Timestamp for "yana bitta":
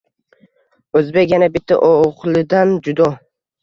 1.35-1.81